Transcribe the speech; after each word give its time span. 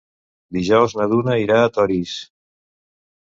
Dijous 0.55 0.95
na 1.01 1.05
Duna 1.11 1.37
irà 1.41 1.59
a 1.65 1.69
Torís. 1.75 2.17